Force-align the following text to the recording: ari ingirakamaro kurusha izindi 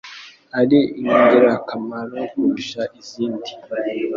ari 0.59 0.79
ingirakamaro 1.01 2.17
kurusha 2.31 2.81
izindi 3.01 3.51